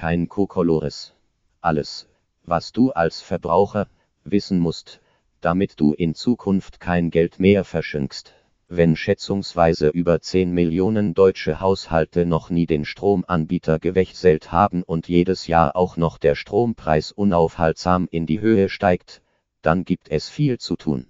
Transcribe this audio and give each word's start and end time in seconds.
kein 0.00 0.30
Kokolores. 0.30 1.12
Alles, 1.60 2.08
was 2.44 2.72
du 2.72 2.90
als 2.90 3.20
Verbraucher 3.20 3.86
wissen 4.24 4.58
musst, 4.58 5.02
damit 5.42 5.78
du 5.78 5.92
in 5.92 6.14
Zukunft 6.14 6.80
kein 6.80 7.10
Geld 7.10 7.38
mehr 7.38 7.64
verschenkst. 7.64 8.32
Wenn 8.66 8.96
schätzungsweise 8.96 9.88
über 9.88 10.22
10 10.22 10.52
Millionen 10.52 11.12
deutsche 11.12 11.60
Haushalte 11.60 12.24
noch 12.24 12.48
nie 12.48 12.64
den 12.64 12.86
Stromanbieter 12.86 13.78
gewechselt 13.78 14.50
haben 14.50 14.82
und 14.82 15.06
jedes 15.06 15.46
Jahr 15.48 15.76
auch 15.76 15.98
noch 15.98 16.16
der 16.16 16.34
Strompreis 16.34 17.12
unaufhaltsam 17.12 18.08
in 18.10 18.24
die 18.24 18.40
Höhe 18.40 18.70
steigt, 18.70 19.20
dann 19.60 19.84
gibt 19.84 20.10
es 20.10 20.30
viel 20.30 20.56
zu 20.56 20.76
tun. 20.76 21.09